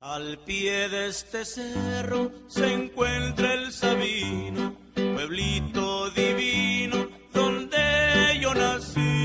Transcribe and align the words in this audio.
Al 0.00 0.38
pie 0.44 0.90
de 0.90 1.08
este 1.08 1.46
cerro 1.46 2.30
se 2.48 2.70
encuentra 2.70 3.54
el 3.54 3.72
Sabino, 3.72 4.76
pueblito 4.94 6.10
divino 6.10 7.08
donde 7.32 8.38
yo 8.38 8.54
nací. 8.54 9.16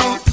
Divino 0.00 0.29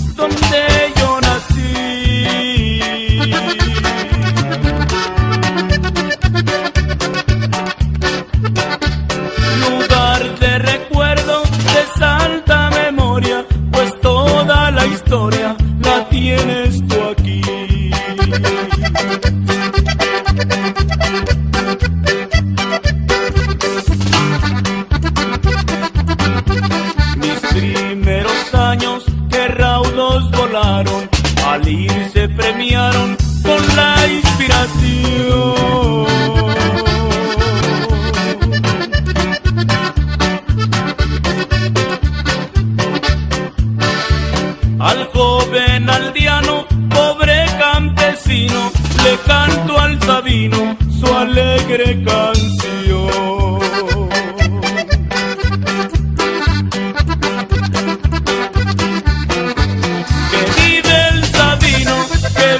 Al 44.79 45.09
joven 45.13 45.89
aldeano, 45.89 46.65
pobre 46.89 47.45
campesino, 47.59 48.71
le 49.03 49.17
canto 49.25 49.77
al 49.79 50.01
sabino 50.01 50.77
su 50.89 51.05
alegre 51.13 52.03
canción. 52.03 52.26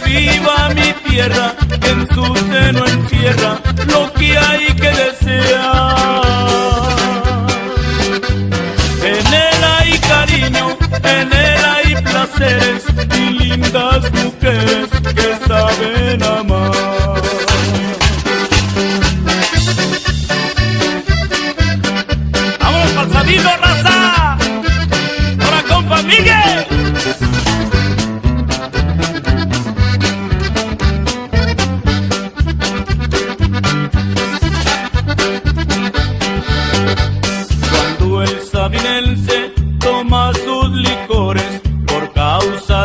Viva 0.07 0.69
mi 0.75 0.93
tierra, 1.09 1.53
que 1.81 1.89
en 1.89 2.07
su 2.13 2.25
seno 2.49 2.85
encierra 2.85 3.59
lo 3.93 4.13
que 4.13 4.37
hay 4.37 4.65
que 4.81 4.91
desear. 5.03 5.95
En 9.13 9.27
él 9.45 9.61
hay 9.77 9.91
cariño, 10.13 10.77
en 11.03 11.33
él 11.33 11.61
hay 11.75 11.95
placeres 12.03 12.83
y 13.17 13.29
lindas 13.41 14.11
mujeres 14.13 14.86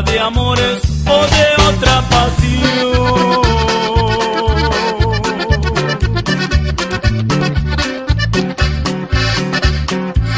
de 0.01 0.19
amores 0.19 0.81
o 1.07 1.27
de 1.35 1.45
otra 1.69 2.01
pasión. 2.09 3.43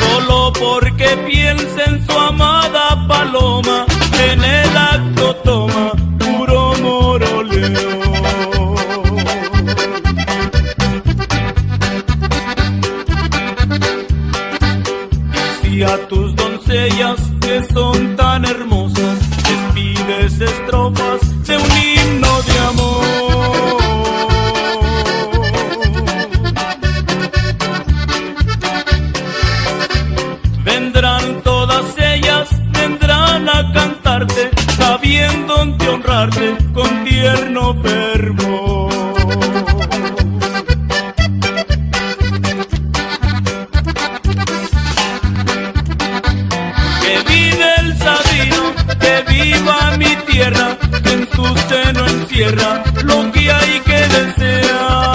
Solo 0.00 0.52
porque 0.58 1.06
piensa 1.24 1.84
en 1.86 2.04
su 2.04 2.18
amada 2.18 3.06
paloma, 3.06 3.86
en 4.28 4.42
el 4.42 4.76
acto 4.76 5.36
toma 5.44 5.92
puro 6.18 6.74
moroleo. 6.82 8.74
Si 15.62 15.82
a 15.84 16.08
tus 16.08 16.34
doncellas 16.34 17.20
que 17.40 17.62
son 17.72 18.16
tan 18.16 18.44
hermosas 18.44 18.73
todas 31.66 31.96
ellas, 31.98 32.48
vendrán 32.72 33.48
a 33.48 33.72
cantarte, 33.72 34.50
sabiendo 34.76 35.64
de 35.78 35.88
honrarte 35.88 36.56
con 36.74 37.04
tierno 37.04 37.74
fervor. 37.82 38.92
que 47.02 47.14
vive 47.32 47.68
el 47.78 47.98
Sabino, 47.98 48.62
que 49.00 49.14
viva 49.32 49.96
mi 49.96 50.16
tierra, 50.30 50.76
que 51.02 51.12
en 51.12 51.28
su 51.32 51.46
seno 51.68 52.06
encierra 52.06 52.84
lo 53.04 53.32
que 53.32 53.50
hay 53.50 53.80
que 53.80 54.00
desear. 54.16 55.13